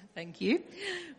[0.14, 0.62] Thank you.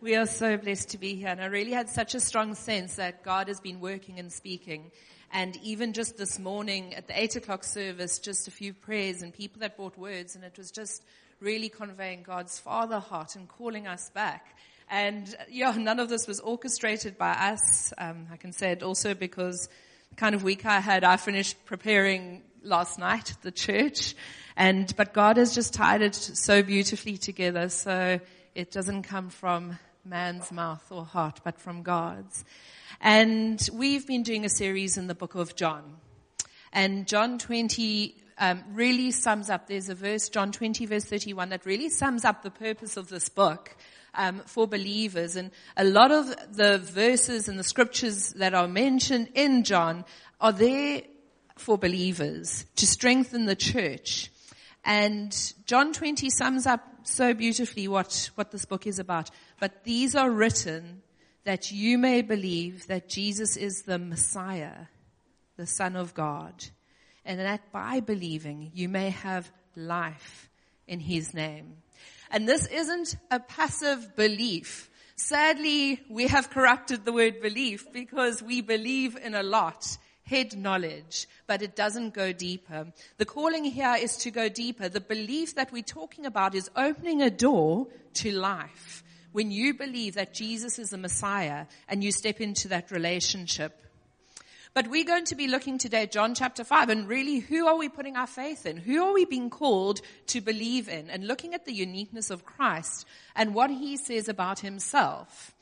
[0.00, 1.28] We are so blessed to be here.
[1.28, 4.90] And I really had such a strong sense that God has been working and speaking.
[5.32, 9.32] And even just this morning at the eight o'clock service, just a few prayers and
[9.32, 10.34] people that brought words.
[10.34, 11.02] And it was just
[11.40, 14.56] really conveying God's father heart and calling us back.
[14.90, 17.92] And yeah, none of this was orchestrated by us.
[17.98, 19.68] Um, I can say it also because
[20.10, 24.14] the kind of week I had, I finished preparing last night at the church.
[24.56, 27.68] And, but God has just tied it so beautifully together.
[27.68, 28.20] So
[28.54, 32.44] it doesn't come from man's mouth or heart, but from God's.
[33.00, 35.96] And we've been doing a series in the book of John.
[36.72, 41.66] And John 20 um, really sums up, there's a verse, John 20 verse 31, that
[41.66, 43.76] really sums up the purpose of this book.
[44.16, 49.30] Um, for believers and a lot of the verses and the scriptures that are mentioned
[49.34, 50.04] in John
[50.40, 51.02] are there
[51.56, 54.30] for believers to strengthen the church.
[54.84, 59.30] And John 20 sums up so beautifully what, what this book is about.
[59.60, 61.02] But these are written
[61.44, 64.86] that you may believe that Jesus is the Messiah,
[65.56, 66.64] the Son of God,
[67.24, 70.48] and that by believing you may have life
[70.86, 71.76] in His name.
[72.30, 74.90] And this isn't a passive belief.
[75.16, 81.26] Sadly, we have corrupted the word belief because we believe in a lot head knowledge,
[81.46, 82.86] but it doesn't go deeper.
[83.18, 84.88] The calling here is to go deeper.
[84.88, 90.14] The belief that we're talking about is opening a door to life when you believe
[90.14, 93.80] that Jesus is the Messiah and you step into that relationship.
[94.74, 97.76] But we're going to be looking today at John chapter 5 and really who are
[97.76, 98.76] we putting our faith in?
[98.76, 101.10] Who are we being called to believe in?
[101.10, 105.54] And looking at the uniqueness of Christ and what he says about himself.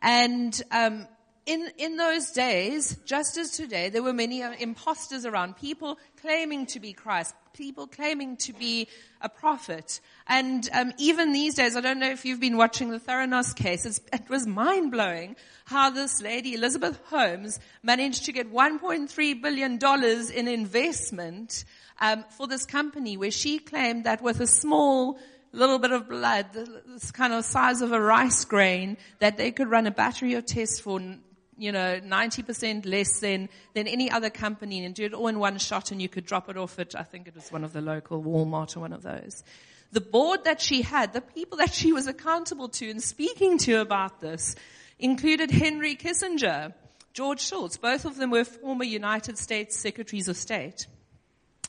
[0.00, 1.06] And um,
[1.46, 6.64] in, in those days, just as today, there were many uh, imposters around, people claiming
[6.66, 8.88] to be Christ, people claiming to be
[9.20, 10.00] a prophet.
[10.26, 13.84] And um, even these days, I don't know if you've been watching the Theranos case,
[13.84, 19.78] it was mind blowing how this lady, Elizabeth Holmes, managed to get $1.3 billion
[20.34, 21.64] in investment
[22.00, 25.18] um, for this company where she claimed that with a small
[25.54, 29.68] little bit of blood, this kind of size of a rice grain, that they could
[29.68, 31.00] run a battery of tests for
[31.56, 35.58] you know, 90% less than, than any other company and do it all in one
[35.58, 37.80] shot and you could drop it off at, I think it was one of the
[37.80, 39.44] local Walmart or one of those.
[39.92, 43.80] The board that she had, the people that she was accountable to and speaking to
[43.80, 44.56] about this
[44.98, 46.74] included Henry Kissinger,
[47.12, 47.76] George Shultz.
[47.76, 50.88] Both of them were former United States Secretaries of State.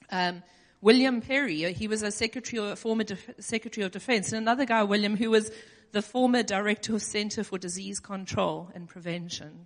[0.09, 0.41] Um,
[0.81, 4.83] William Perry, he was a secretary, a former Def- Secretary of Defense, and another guy,
[4.83, 5.51] William, who was
[5.95, 9.65] the former director of Center for Disease Control and Prevention.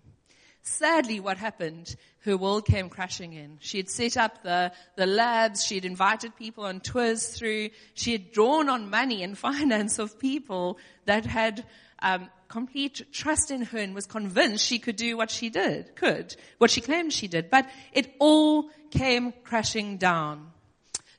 [0.62, 3.58] Sadly, what happened, her world came crashing in.
[3.62, 8.12] She had set up the, the labs, she had invited people on tours through, she
[8.12, 11.66] had drawn on money and finance of people that had
[12.04, 16.36] um, complete trust in her and was convinced she could do what she did, could,
[16.60, 17.50] what she claimed she did.
[17.50, 20.52] But it all came crashing down.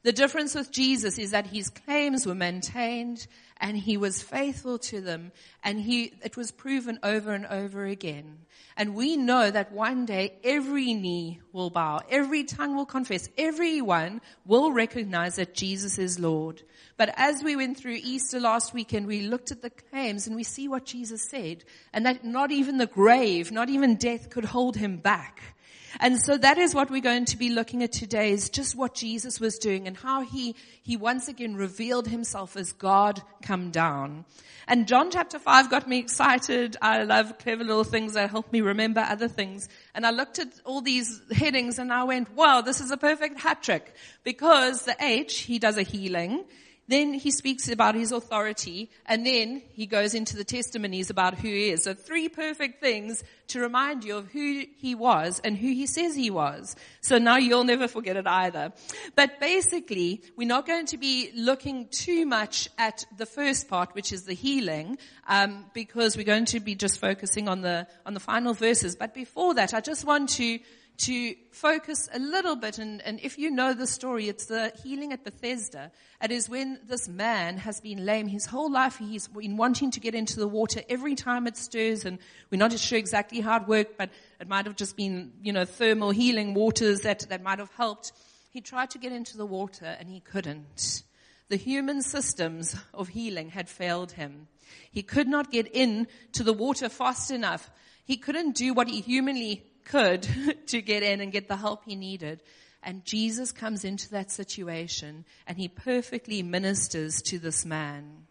[0.02, 3.26] The difference with Jesus is that his claims were maintained
[3.58, 5.30] and he was faithful to them
[5.62, 8.38] and he, it was proven over and over again.
[8.78, 14.22] And we know that one day every knee will bow, every tongue will confess, everyone
[14.46, 16.62] will recognize that Jesus is Lord.
[16.96, 20.44] But as we went through Easter last weekend, we looked at the claims and we
[20.44, 21.62] see what Jesus said
[21.92, 25.56] and that not even the grave, not even death could hold him back.
[25.98, 28.94] And so that is what we're going to be looking at today is just what
[28.94, 34.24] Jesus was doing and how he, he once again revealed himself as God come down.
[34.68, 36.76] And John chapter 5 got me excited.
[36.80, 39.68] I love clever little things that help me remember other things.
[39.94, 43.40] And I looked at all these headings and I went, wow, this is a perfect
[43.40, 46.44] hat trick because the H, he does a healing.
[46.90, 51.46] Then he speaks about his authority, and then he goes into the testimonies about who
[51.46, 51.84] he is.
[51.84, 56.16] So three perfect things to remind you of who he was and who he says
[56.16, 56.74] he was.
[57.00, 58.72] So now you'll never forget it either.
[59.14, 64.12] But basically, we're not going to be looking too much at the first part, which
[64.12, 68.20] is the healing, um, because we're going to be just focusing on the on the
[68.20, 68.96] final verses.
[68.96, 70.58] But before that, I just want to
[71.00, 75.14] to focus a little bit, and, and, if you know the story, it's the healing
[75.14, 75.90] at Bethesda.
[76.22, 78.98] It is when this man has been lame his whole life.
[78.98, 82.18] He's been wanting to get into the water every time it stirs, and
[82.50, 84.10] we're not sure exactly how it worked, but
[84.40, 88.12] it might have just been, you know, thermal healing waters that, that might have helped.
[88.50, 91.02] He tried to get into the water, and he couldn't.
[91.48, 94.48] The human systems of healing had failed him.
[94.92, 97.70] He could not get in to the water fast enough.
[98.04, 100.26] He couldn't do what he humanly could
[100.68, 102.42] to get in and get the help he needed.
[102.82, 108.26] And Jesus comes into that situation and he perfectly ministers to this man.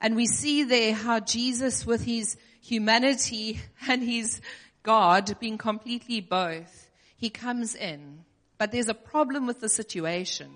[0.00, 4.40] And we see there how Jesus with his humanity and his
[4.82, 8.24] God being completely both, he comes in.
[8.58, 10.50] But there's a problem with the situation.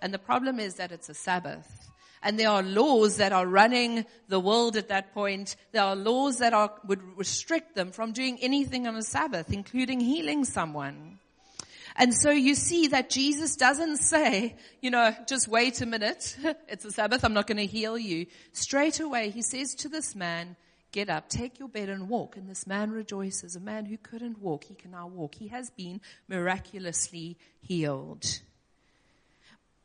[0.00, 1.87] And the problem is that it's a Sabbath.
[2.22, 5.56] And there are laws that are running the world at that point.
[5.72, 10.00] There are laws that are, would restrict them from doing anything on a Sabbath, including
[10.00, 11.18] healing someone.
[11.98, 16.36] And so you see that Jesus doesn't say, you know, just wait a minute.
[16.68, 17.24] It's a Sabbath.
[17.24, 18.26] I'm not going to heal you.
[18.52, 20.56] Straight away, he says to this man,
[20.92, 22.36] get up, take your bed and walk.
[22.36, 23.56] And this man rejoices.
[23.56, 25.34] A man who couldn't walk, he can now walk.
[25.34, 28.42] He has been miraculously healed.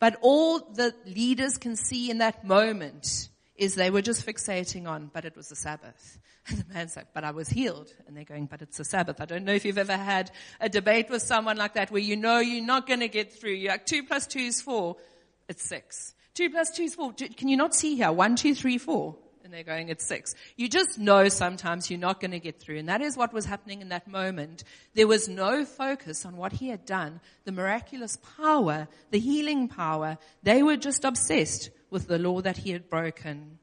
[0.04, 5.10] But all the leaders can see in that moment is they were just fixating on,
[5.14, 6.20] but it was the Sabbath.
[6.50, 7.88] And the man's like, but I was healed.
[8.06, 9.22] And they're going, but it's the Sabbath.
[9.22, 10.30] I don't know if you've ever had
[10.60, 13.54] a debate with someone like that where you know you're not going to get through.
[13.54, 14.98] You're like, two plus two is four.
[15.48, 16.14] It's six.
[16.34, 17.14] Two plus two is four.
[17.14, 18.12] Can you not see here?
[18.12, 20.36] One, two, three, four and they're going, at six.
[20.56, 22.78] You just know sometimes you're not going to get through.
[22.78, 24.64] And that is what was happening in that moment.
[24.94, 30.18] There was no focus on what he had done, the miraculous power, the healing power.
[30.44, 33.60] They were just obsessed with the law that he had broken.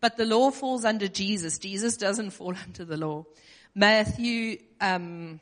[0.00, 1.58] But the law falls under Jesus.
[1.58, 3.26] Jesus doesn't fall under the law.
[3.74, 5.40] Matthew, um,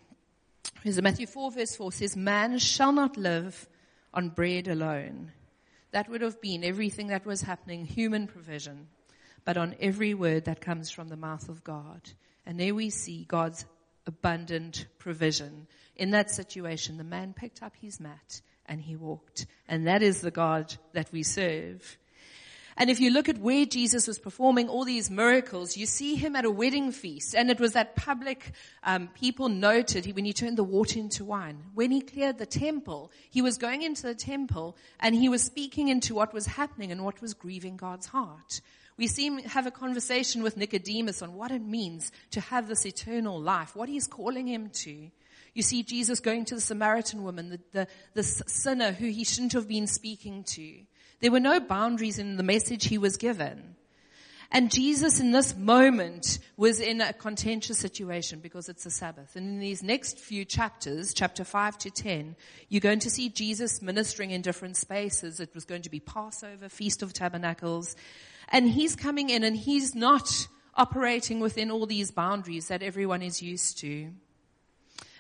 [0.85, 3.69] Matthew 4 verse 4 says, man shall not live
[4.13, 5.33] on bread alone.
[5.93, 8.89] That would have been everything that was happening, human provision
[9.45, 12.01] but on every word that comes from the mouth of God.
[12.47, 13.65] And there we see God's
[14.07, 15.67] abundant provision.
[15.97, 19.47] In that situation, the man picked up his mat and he walked.
[19.69, 21.99] And that is the God that we serve.
[22.77, 26.35] And if you look at where Jesus was performing all these miracles, you see him
[26.35, 27.35] at a wedding feast.
[27.35, 28.53] And it was that public,
[28.83, 31.59] um, people noted when he turned the water into wine.
[31.75, 35.89] When he cleared the temple, he was going into the temple and he was speaking
[35.89, 38.63] into what was happening and what was grieving God's heart.
[38.97, 42.85] We see him have a conversation with Nicodemus on what it means to have this
[42.85, 45.11] eternal life, what he's calling him to.
[45.55, 49.53] You see Jesus going to the Samaritan woman, the, the, the sinner who he shouldn't
[49.53, 50.81] have been speaking to.
[51.21, 53.77] There were no boundaries in the message he was given.
[54.55, 59.35] And Jesus in this moment was in a contentious situation because it's a Sabbath.
[59.35, 62.37] And in these next few chapters, chapter 5 to 10,
[62.69, 65.41] you're going to see Jesus ministering in different spaces.
[65.41, 67.97] It was going to be Passover, Feast of Tabernacles.
[68.51, 73.41] And he's coming in and he's not operating within all these boundaries that everyone is
[73.41, 74.11] used to.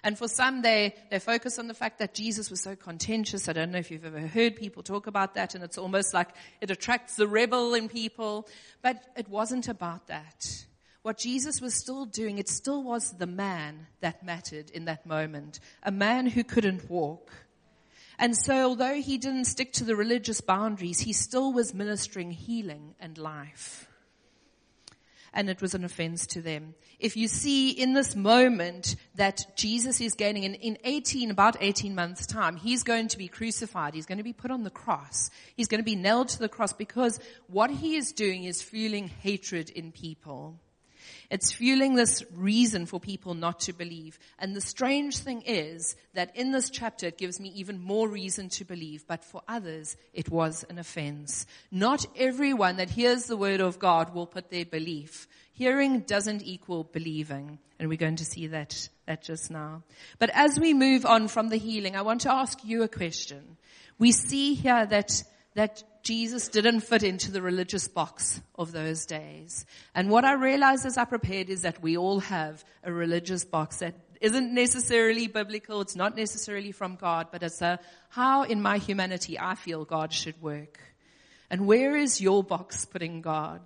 [0.04, 3.48] And for some, they, they focus on the fact that Jesus was so contentious.
[3.48, 6.30] I don't know if you've ever heard people talk about that, and it's almost like
[6.60, 8.48] it attracts the rebel in people.
[8.82, 10.64] But it wasn't about that.
[11.02, 15.60] What Jesus was still doing, it still was the man that mattered in that moment.
[15.82, 17.32] A man who couldn't walk.
[18.18, 22.94] And so although he didn't stick to the religious boundaries, he still was ministering healing
[23.00, 23.88] and life.
[25.34, 26.74] And it was an offense to them.
[26.98, 31.94] If you see in this moment that Jesus is gaining in, in 18, about 18
[31.94, 33.94] months time, he's going to be crucified.
[33.94, 35.30] He's going to be put on the cross.
[35.56, 39.08] He's going to be nailed to the cross because what he is doing is fueling
[39.08, 40.60] hatred in people.
[41.32, 44.18] It's fueling this reason for people not to believe.
[44.38, 48.50] And the strange thing is that in this chapter, it gives me even more reason
[48.50, 51.46] to believe, but for others, it was an offense.
[51.70, 55.26] Not everyone that hears the word of God will put their belief.
[55.54, 57.58] Hearing doesn't equal believing.
[57.78, 59.84] And we're going to see that, that just now.
[60.18, 63.56] But as we move on from the healing, I want to ask you a question.
[63.98, 69.64] We see here that, that Jesus didn't fit into the religious box of those days.
[69.94, 73.78] And what I realized as I prepared is that we all have a religious box
[73.78, 75.80] that isn't necessarily biblical.
[75.80, 77.78] It's not necessarily from God, but it's a
[78.08, 80.80] how in my humanity I feel God should work.
[81.50, 83.60] And where is your box putting God?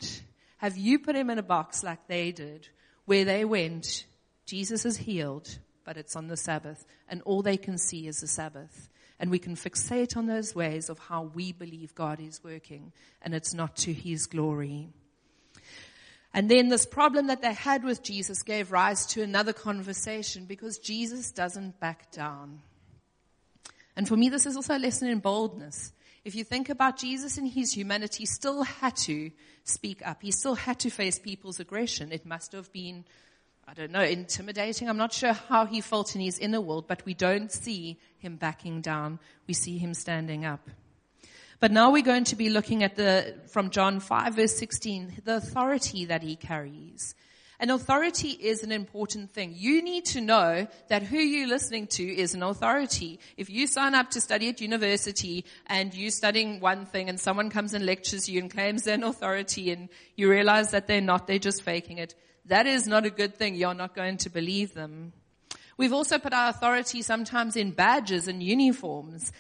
[0.59, 2.69] Have you put him in a box like they did
[3.07, 4.05] where they went,
[4.45, 8.27] Jesus is healed, but it's on the Sabbath and all they can see is the
[8.27, 8.91] Sabbath.
[9.19, 12.93] And we can fixate on those ways of how we believe God is working,
[13.23, 14.89] and it's not to His glory.
[16.35, 20.79] And then this problem that they had with Jesus gave rise to another conversation because
[20.79, 22.61] Jesus doesn't back down.
[23.97, 25.93] And for me, this is also a lesson in boldness.
[26.27, 29.31] If you think about Jesus and his humanity, he still had to
[29.65, 30.21] speak up.
[30.21, 32.13] He still had to face people's aggression.
[32.13, 33.07] It must have been
[33.69, 34.89] I don't know, intimidating.
[34.89, 38.37] I'm not sure how he felt in his inner world, but we don't see him
[38.37, 39.19] backing down.
[39.49, 40.71] We see him standing up.
[41.59, 45.37] But now we're going to be looking at the, from John 5 verse 16, the
[45.37, 47.15] authority that he carries.
[47.59, 49.55] And authority is an important thing.
[49.57, 53.19] You need to know that who you're listening to is an authority.
[53.39, 57.49] If you sign up to study at university and you're studying one thing and someone
[57.49, 61.27] comes and lectures you and claims they're an authority and you realize that they're not,
[61.27, 62.15] they're just faking it,
[62.47, 63.55] that is not a good thing.
[63.55, 65.13] You're not going to believe them.
[65.77, 69.33] We've also put our authority sometimes in badges and uniforms.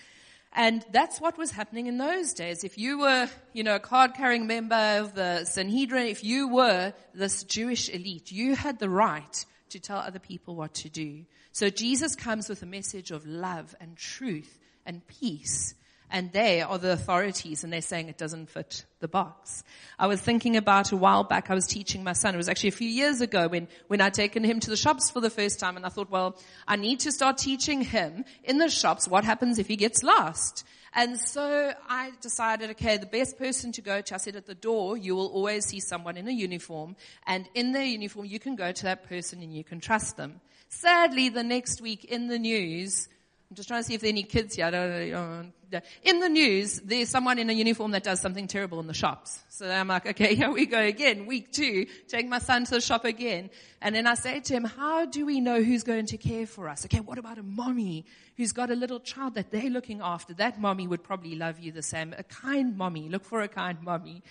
[0.52, 2.64] And that's what was happening in those days.
[2.64, 6.94] If you were, you know, a card carrying member of the Sanhedrin, if you were
[7.14, 11.24] this Jewish elite, you had the right to tell other people what to do.
[11.52, 15.74] So Jesus comes with a message of love and truth and peace
[16.10, 19.64] and they are the authorities and they're saying it doesn't fit the box.
[19.98, 22.70] I was thinking about a while back, I was teaching my son, it was actually
[22.70, 25.58] a few years ago when, when I'd taken him to the shops for the first
[25.58, 26.36] time and I thought, well,
[26.66, 30.64] I need to start teaching him in the shops what happens if he gets lost.
[30.94, 34.54] And so I decided, okay, the best person to go to, I said at the
[34.54, 36.96] door, you will always see someone in a uniform
[37.26, 40.40] and in their uniform you can go to that person and you can trust them.
[40.68, 43.08] Sadly, the next week in the news,
[43.50, 44.70] I'm just trying to see if there are any kids here.
[46.02, 49.42] In the news, there's someone in a uniform that does something terrible in the shops.
[49.48, 51.26] So I'm like, okay, here we go again.
[51.26, 53.50] Week two, take my son to the shop again.
[53.80, 56.68] And then I say to him, how do we know who's going to care for
[56.68, 56.84] us?
[56.84, 58.06] Okay, what about a mommy
[58.36, 60.34] who's got a little child that they're looking after?
[60.34, 62.14] That mommy would probably love you the same.
[62.16, 63.08] A kind mommy.
[63.08, 64.22] Look for a kind mommy.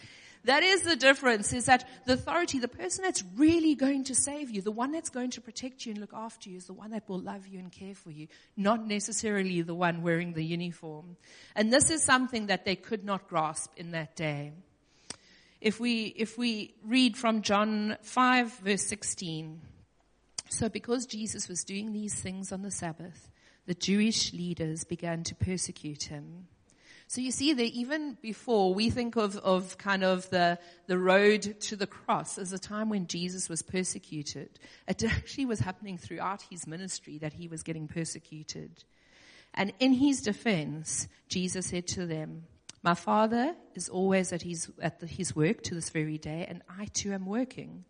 [0.45, 4.51] That is the difference, is that the authority, the person that's really going to save
[4.51, 6.91] you, the one that's going to protect you and look after you is the one
[6.91, 11.17] that will love you and care for you, not necessarily the one wearing the uniform.
[11.55, 14.53] And this is something that they could not grasp in that day.
[15.61, 19.61] If we, if we read from John 5 verse 16,
[20.49, 23.31] so because Jesus was doing these things on the Sabbath,
[23.65, 26.47] the Jewish leaders began to persecute him.
[27.07, 30.57] So you see that even before we think of, of kind of the,
[30.87, 35.59] the road to the cross as a time when Jesus was persecuted, it actually was
[35.59, 38.83] happening throughout his ministry that he was getting persecuted.
[39.53, 42.45] And in his defense, Jesus said to them,
[42.85, 46.61] my father is always at his, at the, his work to this very day, and
[46.69, 47.85] I too am working.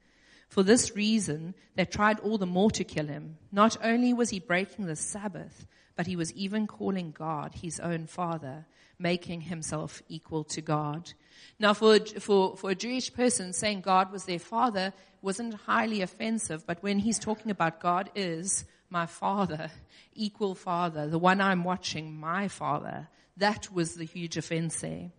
[0.56, 3.38] For this reason, they tried all the more to kill him.
[3.52, 8.08] Not only was he breaking the Sabbath, but he was even calling God his own
[8.08, 8.66] father,
[8.98, 11.12] making himself equal to God.
[11.60, 16.66] Now for, for, for a Jewish person, saying God was their father wasn't highly offensive,
[16.66, 19.72] but when he's talking about God is my father,
[20.14, 25.12] equal father, the one I'm watching, my father, that was the huge offense there.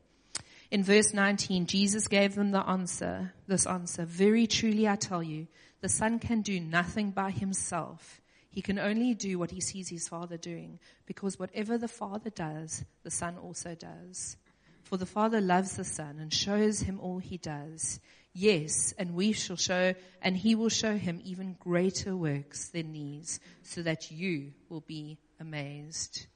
[0.70, 5.46] In verse 19, Jesus gave them the answer, this answer, very truly I tell you,
[5.80, 8.20] the son can do nothing by himself.
[8.50, 12.84] He can only do what he sees his father doing, because whatever the father does,
[13.04, 14.36] the son also does.
[14.82, 18.00] For the father loves the son and shows him all he does.
[18.32, 23.40] Yes, and we shall show, and he will show him even greater works than these,
[23.62, 26.26] so that you will be amazed.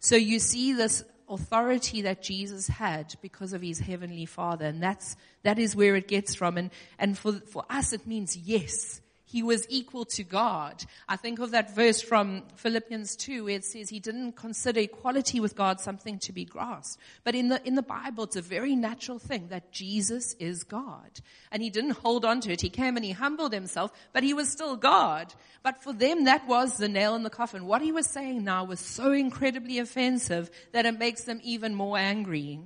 [0.00, 5.16] So you see this authority that Jesus had because of his heavenly father, and that's,
[5.42, 6.58] that is where it gets from.
[6.58, 9.00] And, and for, for us, it means yes
[9.34, 10.84] he was equal to God.
[11.08, 15.40] I think of that verse from Philippians 2 where it says he didn't consider equality
[15.40, 17.02] with God something to be grasped.
[17.24, 21.18] But in the, in the Bible, it's a very natural thing that Jesus is God.
[21.50, 22.60] And he didn't hold on to it.
[22.60, 25.34] He came and he humbled himself, but he was still God.
[25.64, 27.66] But for them, that was the nail in the coffin.
[27.66, 31.98] What he was saying now was so incredibly offensive that it makes them even more
[31.98, 32.60] angry.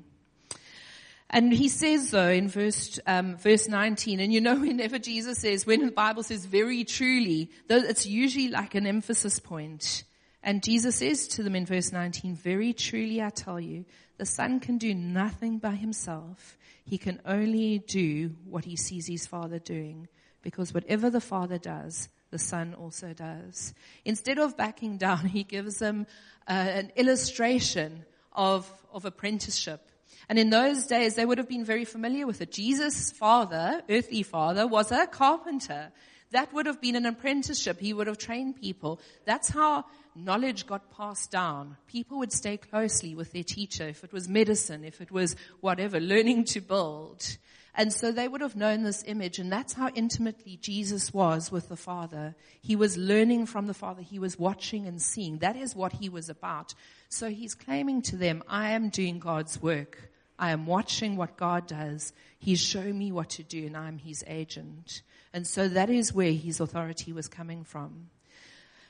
[1.31, 5.67] And he says though in verse, um, verse 19, and you know whenever Jesus says,
[5.67, 10.05] when the Bible says very truly, it's usually like an emphasis point.
[10.43, 13.85] And Jesus says to them in verse 19, very truly I tell you,
[14.17, 16.57] the son can do nothing by himself.
[16.85, 20.09] He can only do what he sees his father doing.
[20.43, 23.75] Because whatever the father does, the son also does.
[24.05, 26.07] Instead of backing down, he gives them
[26.49, 29.91] uh, an illustration of, of apprenticeship
[30.29, 32.53] and in those days, they would have been very familiar with it.
[32.53, 35.91] Jesus' father, earthly father, was a carpenter.
[36.33, 37.81] That would have been an apprenticeship.
[37.81, 39.01] He would have trained people.
[39.25, 41.79] That's how knowledge got passed down.
[41.87, 43.89] People would stay closely with their teacher.
[43.89, 47.39] If it was medicine, if it was whatever, learning to build.
[47.75, 51.69] And so they would have known this image, and that's how intimately Jesus was with
[51.69, 52.35] the Father.
[52.61, 54.03] He was learning from the Father.
[54.03, 55.39] He was watching and seeing.
[55.39, 56.75] That is what he was about.
[57.09, 60.11] So he's claiming to them, I am doing God's work.
[60.39, 62.13] I am watching what God does.
[62.39, 65.03] He's showing me what to do and I'm his agent.
[65.33, 68.11] And so that is where his authority was coming from.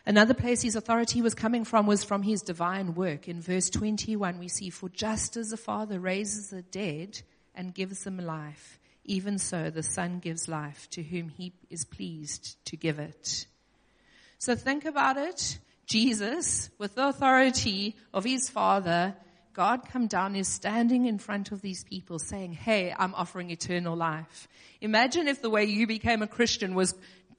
[0.05, 3.29] Another place his authority was coming from was from his divine work.
[3.29, 7.21] In verse 21 we see, for just as the Father raises the dead
[7.55, 12.57] and gives them life, even so the Son gives life to whom he is pleased
[12.67, 13.47] to give it.
[14.39, 15.59] So think about it.
[15.87, 19.15] Jesus, with the authority of his Father,
[19.59, 23.97] God come down is standing in front of these people saying, Hey, I'm offering eternal
[23.97, 24.47] life.
[24.81, 26.95] Imagine if the way you became a Christian was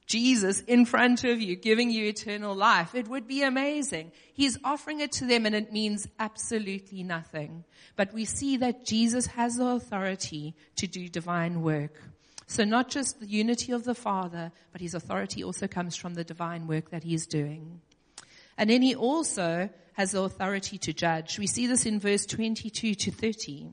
[0.06, 2.94] Jesus in front of you, giving you eternal life.
[2.94, 4.12] It would be amazing.
[4.34, 7.64] He's offering it to them and it means absolutely nothing.
[7.96, 12.02] But we see that Jesus has the authority to do divine work.
[12.48, 16.26] So not just the unity of the Father, but his authority also comes from the
[16.26, 17.80] divine work that he's doing.
[18.58, 19.70] And then he also
[20.00, 21.38] has the authority to judge.
[21.38, 23.68] We see this in verse 22 to 30.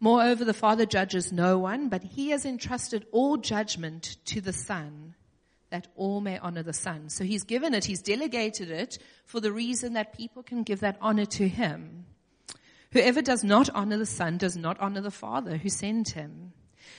[0.00, 5.14] Moreover, the Father judges no one, but he has entrusted all judgment to the Son,
[5.70, 7.08] that all may honor the Son.
[7.08, 10.98] So he's given it, he's delegated it for the reason that people can give that
[11.00, 12.06] honor to him.
[12.90, 16.52] Whoever does not honor the Son does not honor the Father who sent him.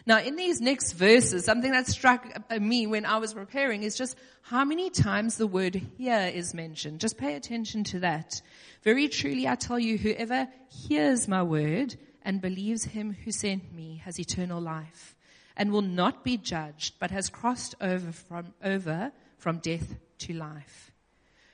[0.06, 2.26] Now, in these next verses, something that struck
[2.60, 7.00] me when I was preparing is just how many times the word hear is mentioned.
[7.00, 8.42] Just pay attention to that.
[8.84, 14.02] Very truly, I tell you, whoever hears my word and believes him who sent me
[14.06, 15.16] has eternal life
[15.58, 20.92] and will not be judged, but has crossed over from, over from death to life.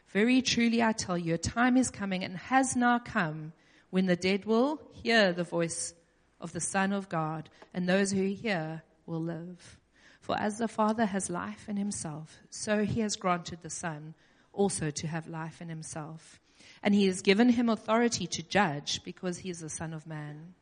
[0.08, 3.54] Very truly, I tell you, a time is coming and has now come
[3.92, 5.94] when the dead will hear the voice
[6.42, 9.80] of the Son of God, and those who hear will live.
[10.20, 14.14] For as the Father has life in himself, so he has granted the Son
[14.54, 16.40] also to have life in himself.
[16.84, 20.54] And he has given him authority to judge because he is the Son of Man.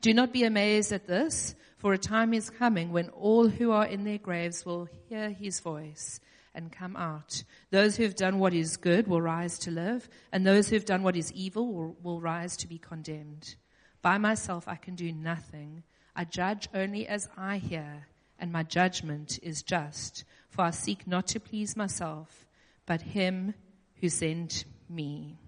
[0.00, 3.86] Do not be amazed at this, for a time is coming when all who are
[3.86, 6.20] in their graves will hear his voice
[6.54, 7.42] and come out.
[7.70, 10.84] Those who have done what is good will rise to live, and those who have
[10.84, 13.56] done what is evil will, will rise to be condemned.
[14.02, 15.82] By myself I can do nothing.
[16.16, 18.06] I judge only as I hear,
[18.38, 22.46] and my judgment is just, for I seek not to please myself,
[22.86, 23.54] but him
[24.00, 25.38] who sent me.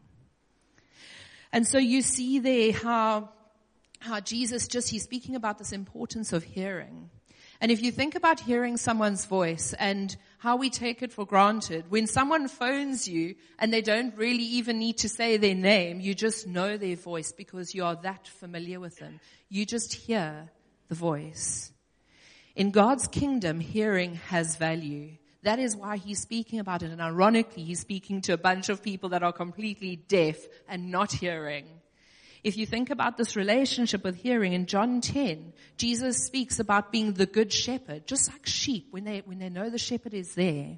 [1.52, 3.30] And so you see there how,
[4.00, 7.11] how Jesus just, he's speaking about this importance of hearing.
[7.61, 11.84] And if you think about hearing someone's voice and how we take it for granted,
[11.88, 16.14] when someone phones you and they don't really even need to say their name, you
[16.16, 19.20] just know their voice because you are that familiar with them.
[19.48, 20.50] You just hear
[20.88, 21.70] the voice.
[22.57, 25.12] In God's kingdom, hearing has value.
[25.44, 26.90] That is why he's speaking about it.
[26.90, 31.12] And ironically, he's speaking to a bunch of people that are completely deaf and not
[31.12, 31.66] hearing.
[32.44, 37.12] If you think about this relationship with hearing in John 10, Jesus speaks about being
[37.12, 40.76] the good shepherd, just like sheep when they, when they know the shepherd is there.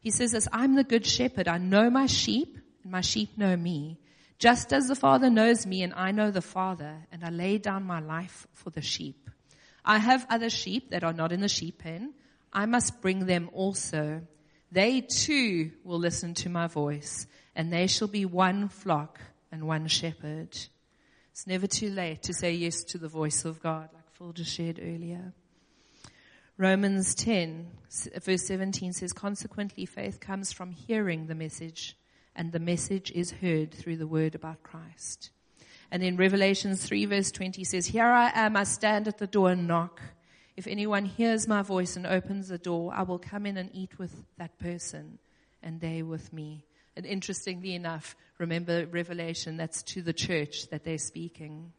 [0.00, 3.56] He says as I'm the good shepherd, I know my sheep and my sheep know
[3.56, 3.98] me.
[4.38, 7.84] Just as the Father knows me and I know the Father and I lay down
[7.84, 9.28] my life for the sheep.
[9.84, 12.14] I have other sheep that are not in the sheep pen.
[12.52, 14.22] I must bring them also.
[14.72, 19.20] They too will listen to my voice and they shall be one flock
[19.52, 20.56] and one shepherd.
[21.36, 24.50] It's never too late to say yes to the voice of God, like Phil just
[24.50, 25.34] shared earlier.
[26.56, 27.66] Romans 10,
[28.22, 31.94] verse 17 says, Consequently, faith comes from hearing the message,
[32.34, 35.28] and the message is heard through the word about Christ.
[35.90, 39.50] And in Revelations 3, verse 20 says, Here I am, I stand at the door
[39.50, 40.00] and knock.
[40.56, 43.98] If anyone hears my voice and opens the door, I will come in and eat
[43.98, 45.18] with that person,
[45.62, 46.64] and they with me.
[46.96, 51.72] And interestingly enough, remember Revelation, that's to the church that they're speaking.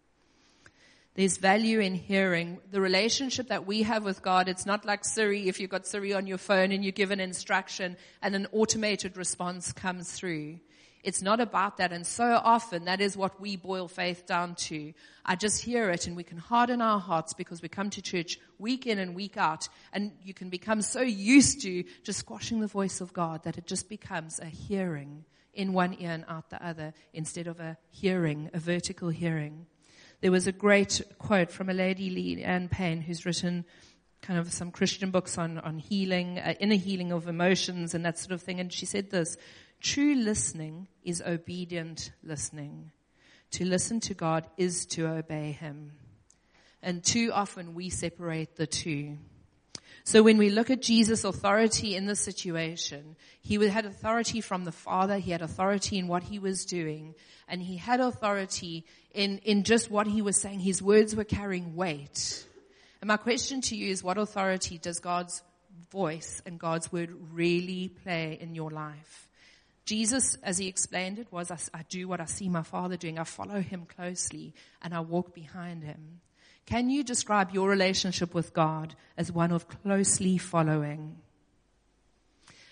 [1.16, 2.60] There's value in hearing.
[2.70, 6.14] The relationship that we have with God, it's not like Siri, if you've got Siri
[6.14, 10.60] on your phone and you give an instruction and an automated response comes through.
[11.08, 11.94] It's not about that.
[11.94, 14.92] And so often that is what we boil faith down to.
[15.26, 18.38] I just hear it and we can harden our hearts because we come to church
[18.60, 22.68] week in and week out and you can become so used to just squashing the
[22.68, 26.62] voice of God that it just becomes a hearing in one ear and out the
[26.62, 29.66] other instead of a hearing, a vertical hearing.
[30.20, 33.64] There was a great quote from a lady, Leanne Payne, who's written
[34.22, 38.20] kind of some Christian books on, on healing, uh, inner healing of emotions and that
[38.20, 38.60] sort of thing.
[38.60, 39.38] And she said this,
[39.82, 42.92] True listening is obedient listening.
[43.52, 45.94] To listen to God is to obey Him.
[46.82, 49.18] And too often we separate the two.
[50.04, 54.72] So when we look at Jesus' authority in this situation, he had authority from the
[54.72, 57.14] Father, he had authority in what he was doing,
[57.48, 60.62] and he had authority in, in just what he was saying.
[60.62, 62.46] His words were carrying weight.
[63.02, 65.44] And my question to you is what authority does God's
[65.92, 69.27] voice and God's word really play in your life?
[69.88, 73.18] Jesus, as he explained it, was I, do what I see my father doing.
[73.18, 76.20] I follow him closely and I walk behind him.
[76.66, 81.16] Can you describe your relationship with God as one of closely following?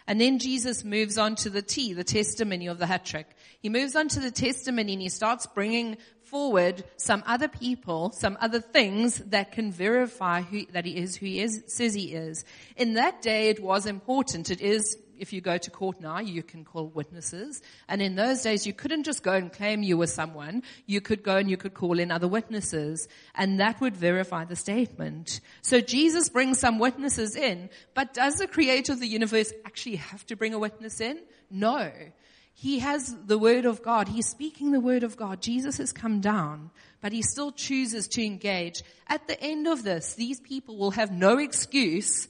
[0.05, 3.27] And then Jesus moves on to the T, the testimony of the hat trick.
[3.61, 8.37] He moves on to the testimony and he starts bringing forward some other people, some
[8.41, 12.43] other things that can verify who, that he is who he is, says he is.
[12.75, 14.51] In that day, it was important.
[14.51, 17.61] It is if you go to court now, you can call witnesses.
[17.87, 20.63] And in those days, you couldn't just go and claim you were someone.
[20.85, 23.07] You could go and you could call in other witnesses.
[23.35, 25.41] And that would verify the statement.
[25.61, 30.25] So Jesus brings some witnesses in, but does the creator of the universe actually have
[30.27, 31.19] to bring a witness in?
[31.49, 31.91] No.
[32.53, 34.07] He has the word of God.
[34.07, 35.41] He's speaking the word of God.
[35.41, 38.81] Jesus has come down, but he still chooses to engage.
[39.07, 42.29] At the end of this, these people will have no excuse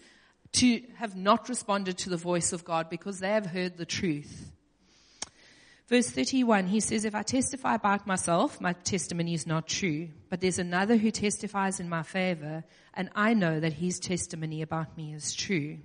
[0.53, 4.51] to have not responded to the voice of God because they have heard the truth.
[5.88, 10.10] Verse 31, he says, If I testify about myself, my testimony is not true.
[10.29, 12.63] But there's another who testifies in my favor,
[12.95, 15.77] and I know that his testimony about me is true.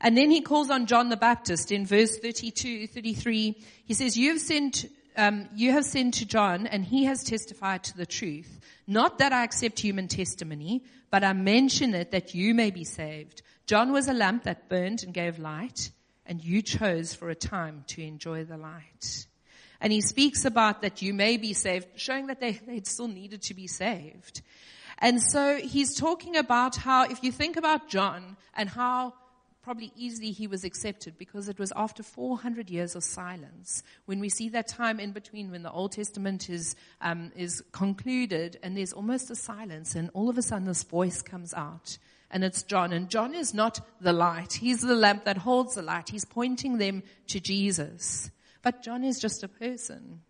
[0.00, 3.62] And then he calls on John the Baptist in verse 32, 33.
[3.84, 7.84] He says, You have sent, um, you have sent to John, and he has testified
[7.84, 8.58] to the truth.
[8.88, 13.42] Not that I accept human testimony, but I mention it that you may be saved.
[13.66, 15.90] John was a lamp that burned and gave light,
[16.26, 19.26] and you chose for a time to enjoy the light.
[19.80, 23.42] And he speaks about that you may be saved, showing that they, they still needed
[23.42, 24.42] to be saved.
[24.98, 29.14] And so he's talking about how, if you think about John and how
[29.62, 33.82] probably easily he was accepted because it was after 400 years of silence.
[34.06, 38.58] When we see that time in between when the Old Testament is, um, is concluded
[38.62, 41.98] and there's almost a silence and all of a sudden this voice comes out
[42.32, 42.92] and it's John.
[42.92, 44.54] And John is not the light.
[44.54, 46.08] He's the lamp that holds the light.
[46.08, 48.30] He's pointing them to Jesus.
[48.62, 50.20] But John is just a person.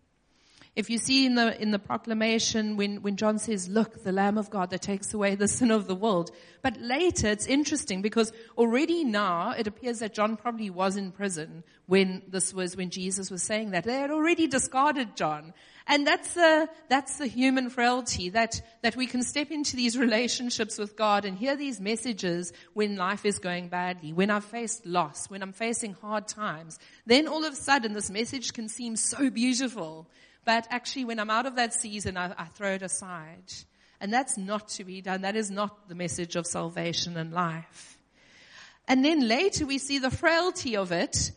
[0.75, 4.39] If you see in the, in the proclamation when, when John says, look, the Lamb
[4.39, 6.31] of God that takes away the sin of the world.
[6.63, 11.63] But later it's interesting because already now it appears that John probably was in prison
[11.85, 13.83] when this was, when Jesus was saying that.
[13.83, 15.53] They had already discarded John.
[15.87, 20.77] And that's the, that's the human frailty that, that we can step into these relationships
[20.77, 25.29] with God and hear these messages when life is going badly, when I've faced loss,
[25.29, 26.79] when I'm facing hard times.
[27.05, 30.07] Then all of a sudden this message can seem so beautiful.
[30.45, 33.51] But actually, when I'm out of that season, I, I throw it aside.
[33.99, 35.21] And that's not to be done.
[35.21, 37.97] That is not the message of salvation and life.
[38.87, 41.31] And then later we see the frailty of it.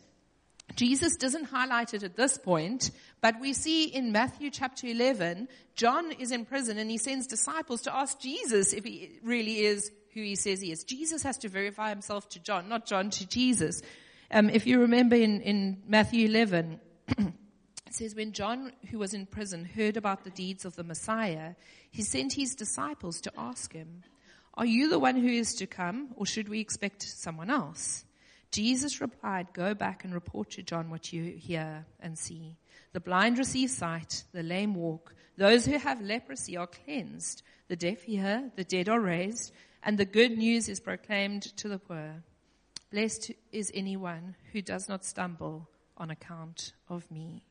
[0.77, 6.13] Jesus doesn't highlight it at this point, but we see in Matthew chapter 11, John
[6.13, 10.21] is in prison and he sends disciples to ask Jesus if he really is who
[10.21, 10.85] he says he is.
[10.85, 13.81] Jesus has to verify himself to John, not John to Jesus.
[14.31, 16.79] Um, if you remember in, in Matthew 11,
[17.87, 21.55] It says, when John, who was in prison, heard about the deeds of the Messiah,
[21.89, 24.03] he sent his disciples to ask him,
[24.55, 28.03] Are you the one who is to come, or should we expect someone else?
[28.51, 32.55] Jesus replied, Go back and report to John what you hear and see.
[32.93, 38.03] The blind receive sight, the lame walk, those who have leprosy are cleansed, the deaf
[38.03, 39.51] hear, the dead are raised,
[39.83, 42.23] and the good news is proclaimed to the poor.
[42.91, 47.43] Blessed is anyone who does not stumble on account of me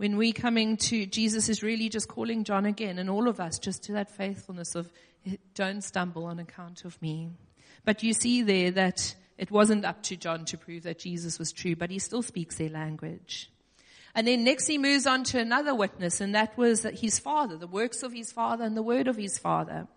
[0.00, 3.58] when we coming to Jesus is really just calling John again and all of us
[3.58, 4.90] just to that faithfulness of
[5.54, 7.28] don't stumble on account of me.
[7.84, 11.50] But you see there that it wasn't up to John to prove that Jesus was
[11.50, 13.50] true, but he still speaks their language.
[14.14, 17.66] And then next he moves on to another witness, and that was his father, the
[17.66, 19.88] works of his father and the word of his father.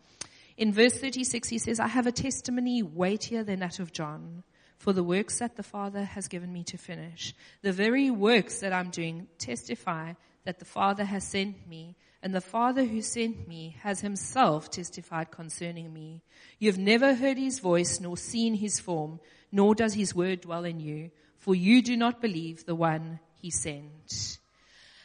[0.56, 4.44] In verse 36 he says, I have a testimony weightier than that of John
[4.78, 7.36] for the works that the Father has given me to finish.
[7.64, 10.14] The very works that I'm doing testify
[10.46, 15.30] that the Father has sent me, and the Father who sent me has himself testified
[15.30, 16.24] concerning me.
[16.58, 19.20] You have never heard his voice nor seen his form,
[19.52, 23.52] nor does his word dwell in you, for you do not believe the one he
[23.52, 24.40] sent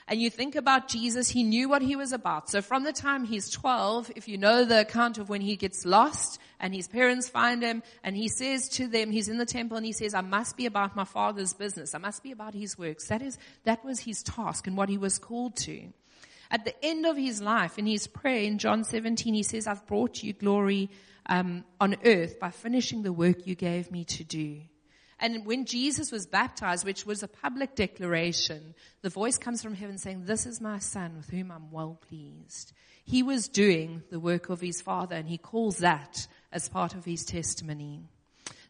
[0.09, 2.49] and you think about Jesus, he knew what he was about.
[2.49, 5.85] So from the time he's 12, if you know the account of when he gets
[5.85, 9.77] lost and his parents find him and he says to them, he's in the temple
[9.77, 11.95] and he says, I must be about my father's business.
[11.95, 13.09] I must be about his works.
[13.09, 15.93] That is, that was his task and what he was called to.
[16.51, 19.87] At the end of his life, in his prayer in John 17, he says, I've
[19.87, 20.91] brought you glory
[21.27, 24.61] um, on earth by finishing the work you gave me to do.
[25.21, 29.99] And when Jesus was baptized, which was a public declaration, the voice comes from heaven
[29.99, 32.73] saying, this is my son with whom I'm well pleased.
[33.05, 37.05] He was doing the work of his father and he calls that as part of
[37.05, 38.05] his testimony.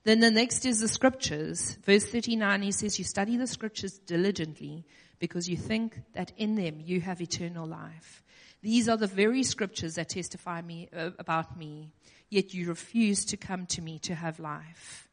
[0.05, 1.79] Then the next is the scriptures.
[1.85, 4.85] Verse 39, he says, you study the scriptures diligently
[5.19, 8.23] because you think that in them you have eternal life.
[8.63, 11.93] These are the very scriptures that testify me, uh, about me,
[12.29, 15.09] yet you refuse to come to me to have life.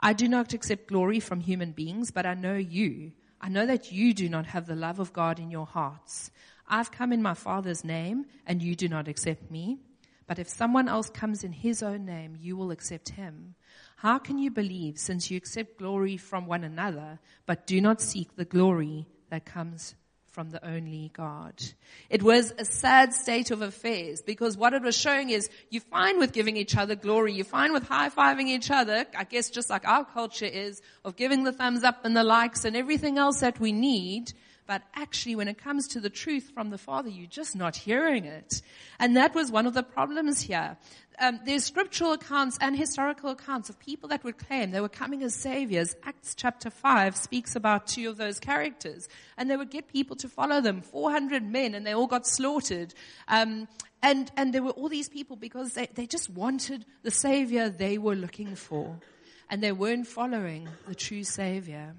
[0.00, 3.12] I do not accept glory from human beings, but I know you.
[3.40, 6.30] I know that you do not have the love of God in your hearts.
[6.68, 9.78] I've come in my Father's name, and you do not accept me.
[10.26, 13.54] But if someone else comes in his own name, you will accept him.
[13.98, 18.36] How can you believe since you accept glory from one another, but do not seek
[18.36, 19.96] the glory that comes
[20.38, 21.60] from the only God.
[22.08, 26.20] It was a sad state of affairs because what it was showing is you're fine
[26.20, 27.32] with giving each other glory.
[27.32, 29.04] You're fine with high-fiving each other.
[29.16, 32.64] I guess just like our culture is of giving the thumbs up and the likes
[32.64, 34.32] and everything else that we need.
[34.68, 38.26] But actually, when it comes to the truth from the Father, you're just not hearing
[38.26, 38.60] it.
[38.98, 40.76] And that was one of the problems here.
[41.18, 45.22] Um, there's scriptural accounts and historical accounts of people that would claim they were coming
[45.22, 45.96] as saviors.
[46.04, 49.08] Acts chapter 5 speaks about two of those characters.
[49.38, 52.92] And they would get people to follow them, 400 men, and they all got slaughtered.
[53.26, 53.68] Um,
[54.02, 57.96] and, and there were all these people because they, they just wanted the savior they
[57.96, 59.00] were looking for.
[59.48, 61.94] And they weren't following the true savior.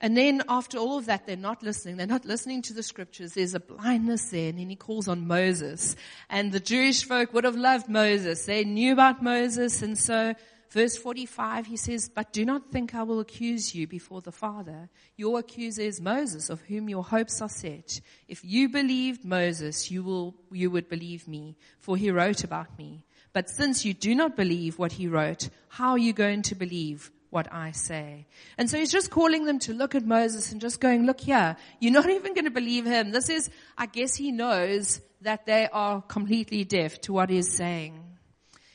[0.00, 1.96] And then after all of that, they're not listening.
[1.96, 3.34] They're not listening to the scriptures.
[3.34, 4.48] There's a blindness there.
[4.48, 5.94] And then he calls on Moses.
[6.30, 8.46] And the Jewish folk would have loved Moses.
[8.46, 9.82] They knew about Moses.
[9.82, 10.34] And so
[10.70, 14.88] verse 45, he says, but do not think I will accuse you before the Father.
[15.16, 18.00] Your accuser is Moses, of whom your hopes are set.
[18.26, 23.04] If you believed Moses, you will, you would believe me, for he wrote about me.
[23.32, 27.10] But since you do not believe what he wrote, how are you going to believe
[27.30, 28.26] what I say.
[28.58, 31.56] And so he's just calling them to look at Moses and just going, look here,
[31.78, 33.12] you're not even going to believe him.
[33.12, 38.02] This is, I guess he knows that they are completely deaf to what he's saying.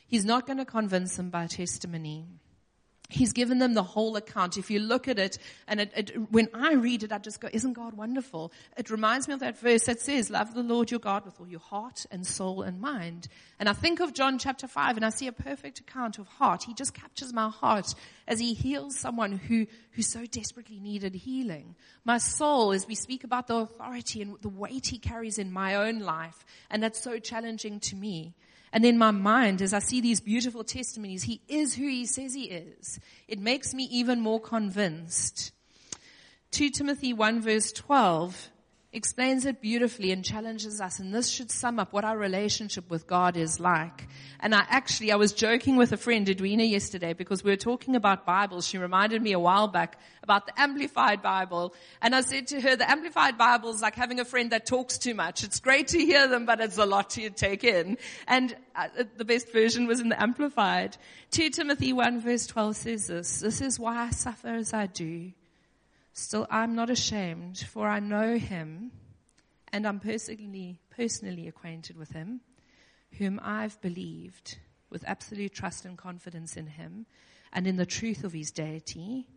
[0.08, 2.28] He's not going to convince them by testimony.
[3.10, 4.58] He's given them the whole account.
[4.58, 5.38] If you look at it,
[5.68, 8.52] and it, it, when I read it, I just go, isn't God wonderful?
[8.78, 11.48] It reminds me of that verse that says, love the Lord your God with all
[11.48, 13.28] your heart and soul and mind.
[13.60, 16.64] And I think of John chapter 5 and I see a perfect account of heart.
[16.64, 17.94] He just captures my heart
[18.28, 21.76] as he heals someone who, who so desperately needed healing.
[22.04, 25.76] My soul, as we speak about the authority and the weight he carries in my
[25.76, 28.34] own life, and that's so challenging to me.
[28.74, 32.34] And in my mind, as I see these beautiful testimonies, he is who he says
[32.34, 33.00] he is.
[33.28, 35.52] It makes me even more convinced.
[36.52, 38.50] 2 Timothy 1 verse 12
[38.96, 41.00] explains it beautifully and challenges us.
[41.00, 44.08] And this should sum up what our relationship with God is like.
[44.40, 47.96] And I actually, I was joking with a friend, Edwina, yesterday because we were talking
[47.96, 48.66] about Bibles.
[48.66, 51.74] She reminded me a while back about the Amplified Bible.
[52.02, 54.98] And I said to her, the Amplified Bible is like having a friend that talks
[54.98, 55.44] too much.
[55.44, 57.98] It's great to hear them, but it's a lot to take in.
[58.28, 60.98] And uh, the best version was in the Amplified.
[61.32, 65.32] 2 Timothy 1 verse 12 says this, this is why I suffer as I do
[66.18, 68.85] Still, I'm not ashamed, for I know him,
[69.76, 72.40] and I'm personally, personally acquainted with him,
[73.18, 74.58] whom I've believed
[74.90, 77.08] with absolute trust and confidence in him
[77.52, 79.28] and in the truth of his deity.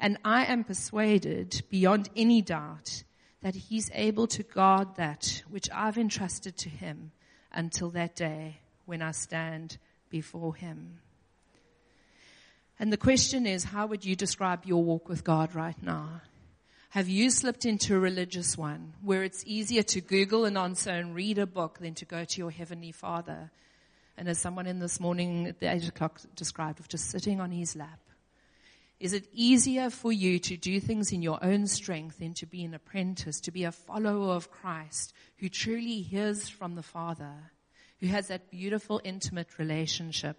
[0.00, 3.02] And I am persuaded beyond any doubt
[3.42, 7.12] that he's able to guard that which I've entrusted to him
[7.52, 9.76] until that day when I stand
[10.08, 11.00] before him.
[12.80, 16.22] And the question is, how would you describe your walk with God right now?
[16.92, 21.14] Have you slipped into a religious one where it's easier to Google an answer and
[21.14, 23.50] read a book than to go to your Heavenly Father?
[24.18, 27.50] And as someone in this morning at the 8 o'clock described, of just sitting on
[27.50, 27.98] his lap.
[29.00, 32.62] Is it easier for you to do things in your own strength than to be
[32.62, 37.52] an apprentice, to be a follower of Christ who truly hears from the Father,
[38.00, 40.36] who has that beautiful, intimate relationship?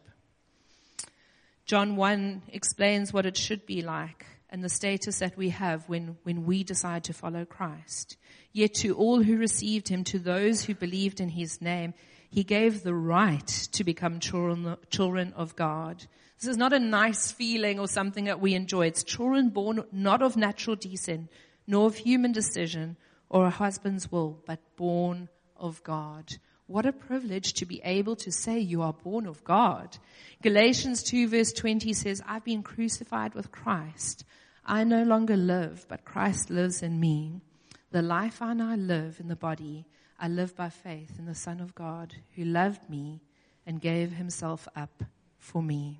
[1.66, 6.16] John 1 explains what it should be like and the status that we have when,
[6.22, 8.18] when we decide to follow Christ.
[8.52, 11.96] Yet to all who received him, to those who believed in his name,
[12.30, 16.06] he gave the right to become children, children of God.
[16.40, 18.86] This is not a nice feeling or something that we enjoy.
[18.86, 21.32] It's children born not of natural descent,
[21.66, 22.98] nor of human decision
[23.30, 26.32] or a husband's will, but born of God.
[26.68, 29.98] What a privilege to be able to say you are born of God.
[30.44, 34.26] Galatians 2 verse 20 says, I've been crucified with Christ.
[34.66, 37.42] I no longer live, but Christ lives in me.
[37.92, 39.86] The life I now live in the body,
[40.20, 43.22] I live by faith in the Son of God who loved me
[43.66, 45.04] and gave himself up
[45.38, 46.00] for me.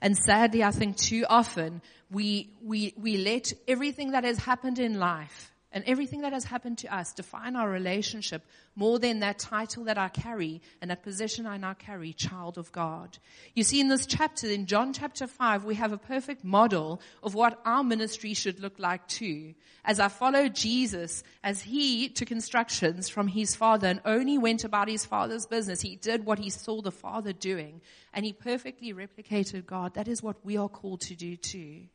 [0.00, 4.98] And sadly, I think too often we, we, we let everything that has happened in
[4.98, 9.84] life and everything that has happened to us define our relationship more than that title
[9.84, 13.18] that I carry and that position I now carry, child of God.
[13.54, 17.34] You see, in this chapter, in John chapter 5, we have a perfect model of
[17.34, 19.54] what our ministry should look like too.
[19.84, 24.88] As I follow Jesus, as he took instructions from his father and only went about
[24.88, 27.80] his father's business, he did what he saw the father doing
[28.12, 29.94] and he perfectly replicated God.
[29.94, 31.88] That is what we are called to do too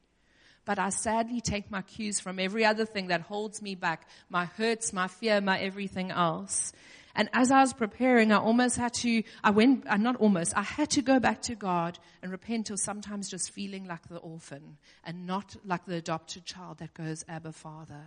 [0.69, 4.45] but I sadly take my cues from every other thing that holds me back, my
[4.45, 6.73] hurts, my fear, my everything else.
[7.15, 10.61] And as I was preparing, I almost had to, I went, uh, not almost, I
[10.61, 14.77] had to go back to God and repent of sometimes just feeling like the orphan
[15.03, 18.05] and not like the adopted child that goes, Abba Father.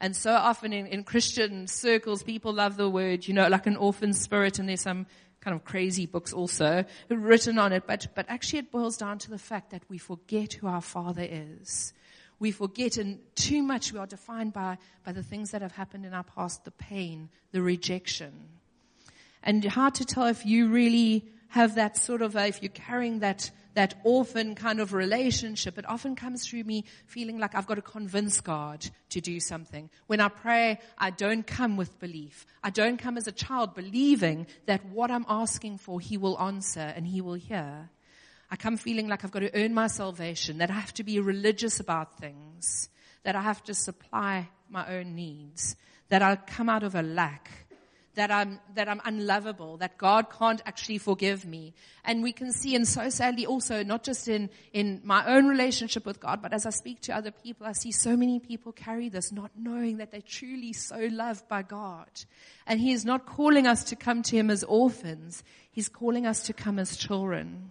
[0.00, 3.74] And so often in, in Christian circles, people love the word, you know, like an
[3.74, 5.06] orphan spirit and there's some
[5.40, 9.30] kind of crazy books also written on it, but, but actually it boils down to
[9.30, 11.92] the fact that we forget who our Father is.
[12.38, 16.06] We forget, and too much we are defined by, by the things that have happened
[16.06, 18.32] in our past, the pain, the rejection.
[19.42, 23.20] And hard to tell if you really have that sort of, a, if you're carrying
[23.20, 27.76] that that orphan kind of relationship, it often comes through me feeling like I've got
[27.76, 29.90] to convince God to do something.
[30.06, 32.46] When I pray, I don't come with belief.
[32.62, 36.80] I don't come as a child believing that what I'm asking for, He will answer
[36.80, 37.90] and He will hear.
[38.50, 41.20] I come feeling like I've got to earn my salvation, that I have to be
[41.20, 42.88] religious about things,
[43.22, 45.76] that I have to supply my own needs,
[46.08, 47.66] that I come out of a lack
[48.20, 51.72] that I'm, that I'm unlovable, that God can't actually forgive me.
[52.04, 56.04] And we can see, and so sadly also, not just in, in my own relationship
[56.04, 59.08] with God, but as I speak to other people, I see so many people carry
[59.08, 62.10] this, not knowing that they're truly so loved by God.
[62.66, 65.42] And He is not calling us to come to Him as orphans.
[65.72, 67.70] He's calling us to come as children.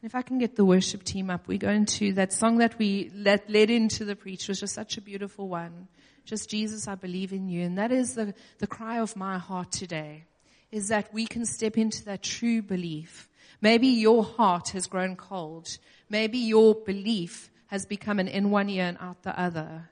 [0.00, 2.78] And if I can get the worship team up, we go into that song that
[2.78, 5.88] we let, led into the preach was just such a beautiful one.
[6.28, 7.64] Just Jesus, I believe in you.
[7.64, 10.24] And that is the, the cry of my heart today
[10.70, 13.30] is that we can step into that true belief.
[13.62, 15.78] Maybe your heart has grown cold.
[16.10, 19.88] Maybe your belief has become an in one ear and out the other.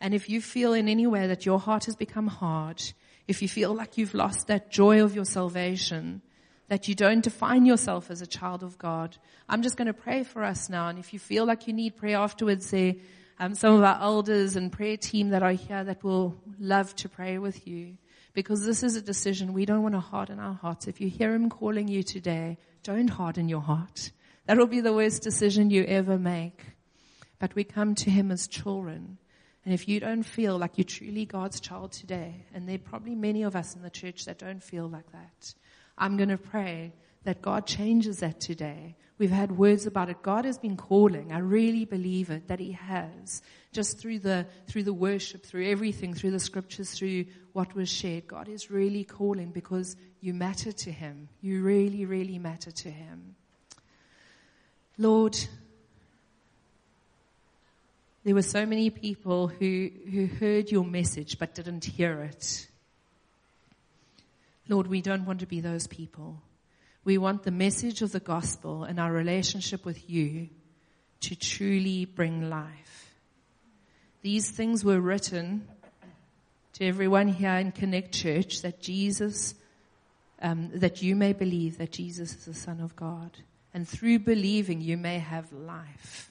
[0.00, 2.82] And if you feel in any way that your heart has become hard,
[3.26, 6.22] if you feel like you've lost that joy of your salvation,
[6.68, 9.18] that you don't define yourself as a child of God,
[9.50, 10.88] I'm just going to pray for us now.
[10.88, 12.94] And if you feel like you need prayer afterwards, there,
[13.38, 17.08] um, some of our elders and prayer team that are here that will love to
[17.08, 17.96] pray with you.
[18.34, 20.86] Because this is a decision we don't want to harden our hearts.
[20.86, 24.12] If you hear Him calling you today, don't harden your heart.
[24.46, 26.62] That will be the worst decision you ever make.
[27.38, 29.18] But we come to Him as children.
[29.64, 33.14] And if you don't feel like you're truly God's child today, and there are probably
[33.14, 35.54] many of us in the church that don't feel like that,
[35.96, 36.92] I'm going to pray
[37.24, 38.96] that God changes that today.
[39.18, 40.22] We've had words about it.
[40.22, 41.32] God has been calling.
[41.32, 43.42] I really believe it that He has.
[43.72, 48.28] Just through the, through the worship, through everything, through the scriptures, through what was shared.
[48.28, 51.28] God is really calling because you matter to Him.
[51.42, 53.34] You really, really matter to Him.
[54.96, 55.36] Lord,
[58.24, 62.68] there were so many people who, who heard your message but didn't hear it.
[64.68, 66.40] Lord, we don't want to be those people.
[67.08, 70.50] We want the message of the gospel and our relationship with you
[71.20, 73.14] to truly bring life.
[74.20, 75.66] These things were written
[76.74, 79.54] to everyone here in Connect Church that Jesus,
[80.42, 83.38] um, that you may believe that Jesus is the Son of God.
[83.72, 86.30] And through believing, you may have life.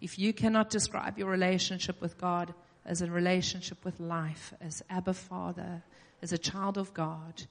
[0.00, 2.52] If you cannot describe your relationship with God
[2.84, 5.84] as a relationship with life, as Abba Father,
[6.20, 7.44] as a child of God,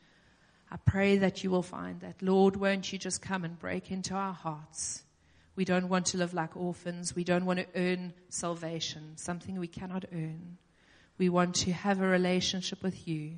[0.72, 2.22] I pray that you will find that.
[2.22, 5.04] Lord, won't you just come and break into our hearts?
[5.56, 7.16] We don't want to live like orphans.
[7.16, 10.58] We don't want to earn salvation, something we cannot earn.
[11.18, 13.34] We want to have a relationship with you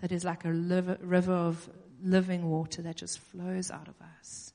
[0.00, 1.68] that is like a river of
[2.02, 4.52] living water that just flows out of us.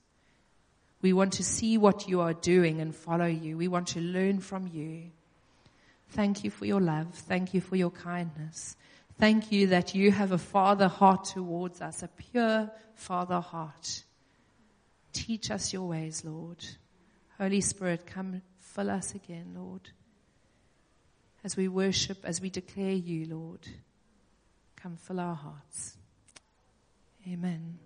[1.02, 3.58] We want to see what you are doing and follow you.
[3.58, 5.10] We want to learn from you.
[6.10, 7.08] Thank you for your love.
[7.12, 8.76] Thank you for your kindness.
[9.18, 14.02] Thank you that you have a father heart towards us, a pure father heart.
[15.12, 16.64] Teach us your ways, Lord.
[17.38, 19.90] Holy Spirit, come fill us again, Lord.
[21.44, 23.60] As we worship, as we declare you, Lord,
[24.76, 25.96] come fill our hearts.
[27.30, 27.78] Amen.